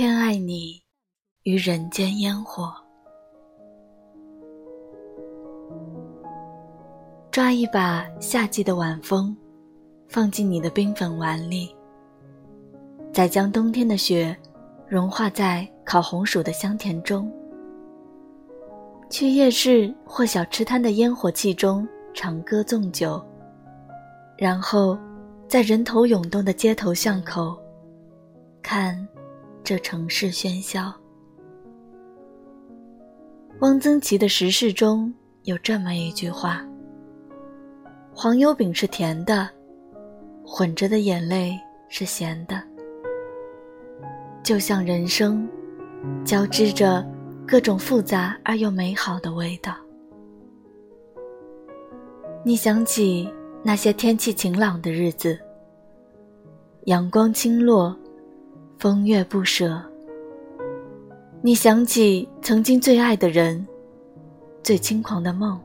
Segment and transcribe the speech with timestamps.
[0.00, 0.82] 偏爱你
[1.42, 2.72] 于人间烟火。
[7.30, 9.36] 抓一把夏季的晚风，
[10.08, 11.76] 放进你的冰粉碗里，
[13.12, 14.34] 再将冬天的雪
[14.88, 17.30] 融化在烤红薯的香甜中。
[19.10, 23.22] 去夜市或小吃摊的烟火气中长歌纵酒，
[24.38, 24.98] 然后
[25.46, 27.54] 在人头涌动的街头巷口，
[28.62, 29.06] 看
[29.62, 30.92] 这城市喧嚣。
[33.60, 36.66] 汪曾祺的时事中有这么一句话。
[38.12, 39.48] 黄油饼是甜的，
[40.44, 42.62] 混着的眼泪是咸的，
[44.42, 45.48] 就像人生，
[46.24, 47.06] 交织着
[47.46, 49.74] 各种复杂而又美好的味道。
[52.44, 53.30] 你想起
[53.62, 55.38] 那些天气晴朗的日子，
[56.86, 57.96] 阳光倾落，
[58.80, 59.78] 风月不舍。
[61.42, 63.66] 你想起曾经最爱的人，
[64.62, 65.60] 最轻狂的梦。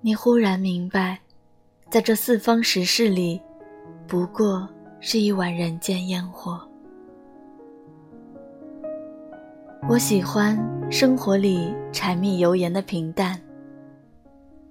[0.00, 1.20] 你忽然明白，
[1.88, 3.40] 在这四方时事里，
[4.08, 6.60] 不过是一碗人间烟火。
[9.88, 10.58] 我喜欢
[10.90, 13.40] 生活里柴米油盐的平淡，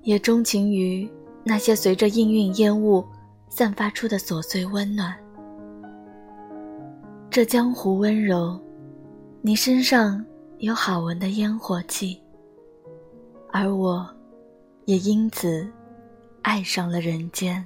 [0.01, 1.09] 也钟情于
[1.41, 3.01] 那些随着氤氲烟雾
[3.47, 5.15] 散发出的琐碎温暖。
[7.35, 8.57] 这江湖温柔，
[9.41, 10.25] 你身上
[10.59, 12.17] 有好闻的烟火气，
[13.51, 14.09] 而我。
[14.85, 15.69] 也因此，
[16.43, 17.61] 爱上了人间。